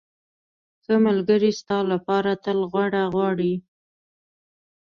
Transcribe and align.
ښه 0.83 0.95
ملګری 1.05 1.51
ستا 1.59 1.77
لپاره 1.91 2.31
تل 2.43 2.59
غوره 2.71 3.03
غواړي. 3.13 3.53